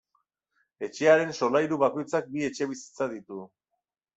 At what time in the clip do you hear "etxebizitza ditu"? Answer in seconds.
2.51-3.43